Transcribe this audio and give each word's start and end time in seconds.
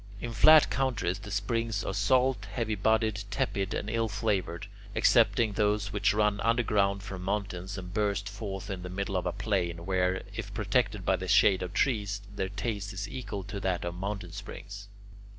In 0.19 0.33
flat 0.33 0.71
countries 0.71 1.19
the 1.19 1.29
springs 1.29 1.83
are 1.83 1.93
salt, 1.93 2.47
heavy 2.53 2.73
bodied, 2.73 3.23
tepid, 3.29 3.75
and 3.75 3.87
ill 3.87 4.07
flavoured, 4.09 4.65
excepting 4.95 5.53
those 5.53 5.93
which 5.93 6.11
run 6.11 6.39
underground 6.39 7.03
from 7.03 7.21
mountains, 7.21 7.77
and 7.77 7.93
burst 7.93 8.27
forth 8.27 8.71
in 8.71 8.81
the 8.81 8.89
middle 8.89 9.15
of 9.15 9.27
a 9.27 9.31
plain, 9.31 9.85
where, 9.85 10.23
if 10.35 10.51
protected 10.55 11.05
by 11.05 11.17
the 11.17 11.27
shade 11.27 11.61
of 11.61 11.71
trees, 11.75 12.19
their 12.35 12.49
taste 12.49 12.93
is 12.93 13.07
equal 13.07 13.43
to 13.43 13.59
that 13.59 13.85
of 13.85 13.93
mountain 13.93 14.31
springs. 14.31 14.87